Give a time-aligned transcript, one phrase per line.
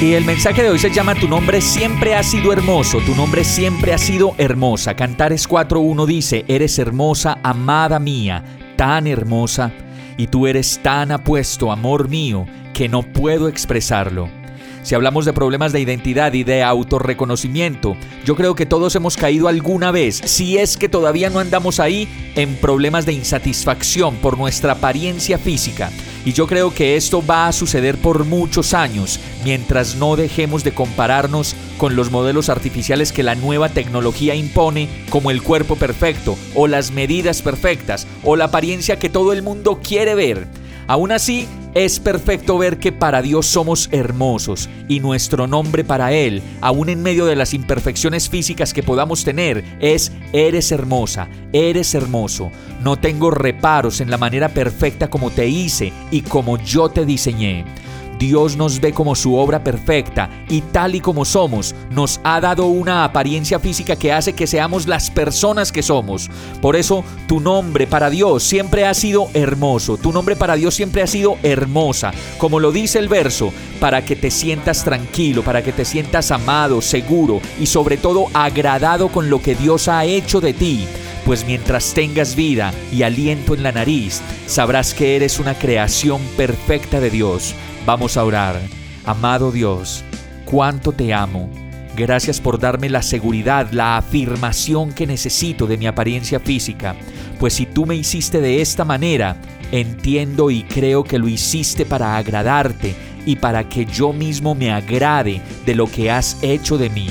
[0.00, 3.44] Y el mensaje de hoy se llama Tu nombre siempre ha sido hermoso, tu nombre
[3.44, 4.94] siempre ha sido hermosa.
[4.94, 8.44] Cantares 4.1 dice, Eres hermosa, amada mía,
[8.76, 9.72] tan hermosa
[10.18, 14.28] y tú eres tan apuesto, amor mío, que no puedo expresarlo.
[14.82, 19.48] Si hablamos de problemas de identidad y de autorreconocimiento, yo creo que todos hemos caído
[19.48, 24.72] alguna vez, si es que todavía no andamos ahí, en problemas de insatisfacción por nuestra
[24.72, 25.90] apariencia física.
[26.26, 30.74] Y yo creo que esto va a suceder por muchos años, mientras no dejemos de
[30.74, 36.66] compararnos con los modelos artificiales que la nueva tecnología impone, como el cuerpo perfecto, o
[36.66, 40.48] las medidas perfectas, o la apariencia que todo el mundo quiere ver.
[40.88, 46.42] Aún así, es perfecto ver que para Dios somos hermosos y nuestro nombre para Él,
[46.60, 52.50] aún en medio de las imperfecciones físicas que podamos tener, es Eres hermosa, eres hermoso.
[52.82, 57.64] No tengo reparos en la manera perfecta como te hice y como yo te diseñé.
[58.18, 62.66] Dios nos ve como su obra perfecta y tal y como somos, nos ha dado
[62.66, 66.30] una apariencia física que hace que seamos las personas que somos.
[66.60, 71.02] Por eso tu nombre para Dios siempre ha sido hermoso, tu nombre para Dios siempre
[71.02, 75.72] ha sido hermosa, como lo dice el verso, para que te sientas tranquilo, para que
[75.72, 80.54] te sientas amado, seguro y sobre todo agradado con lo que Dios ha hecho de
[80.54, 80.86] ti
[81.26, 87.00] pues mientras tengas vida y aliento en la nariz, sabrás que eres una creación perfecta
[87.00, 87.52] de Dios.
[87.84, 88.60] Vamos a orar.
[89.04, 90.04] Amado Dios,
[90.44, 91.50] cuánto te amo.
[91.96, 96.94] Gracias por darme la seguridad, la afirmación que necesito de mi apariencia física,
[97.40, 99.36] pues si tú me hiciste de esta manera,
[99.72, 105.40] entiendo y creo que lo hiciste para agradarte y para que yo mismo me agrade
[105.64, 107.08] de lo que has hecho de mí.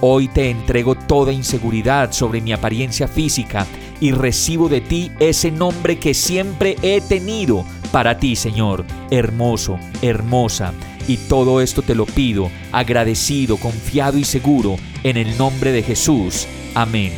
[0.00, 3.66] Hoy te entrego toda inseguridad sobre mi apariencia física
[3.98, 10.74] y recibo de ti ese nombre que siempre he tenido para ti, Señor, hermoso, hermosa.
[11.08, 16.46] Y todo esto te lo pido, agradecido, confiado y seguro, en el nombre de Jesús.
[16.74, 17.12] Amén.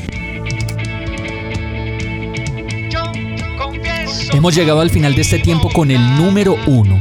[4.33, 7.01] Hemos llegado al final de este tiempo con el número uno.